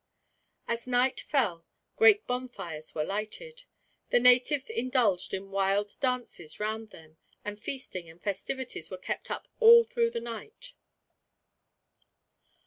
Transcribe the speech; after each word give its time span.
As 0.67 0.87
night 0.87 1.19
fell, 1.19 1.63
great 1.95 2.25
bonfires 2.25 2.95
were 2.95 3.03
lighted. 3.03 3.65
The 4.09 4.19
natives 4.19 4.67
indulged 4.67 5.31
in 5.31 5.51
wild 5.51 5.95
dances 5.99 6.59
round 6.59 6.87
them, 6.89 7.17
and 7.45 7.59
feasting 7.59 8.09
and 8.09 8.19
festivities 8.19 8.89
were 8.89 8.97
kept 8.97 9.29
up 9.29 9.47
all 9.59 9.83
through 9.83 10.09
the 10.09 10.19
night. 10.19 10.73